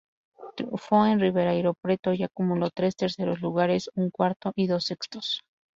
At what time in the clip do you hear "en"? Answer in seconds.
1.05-1.19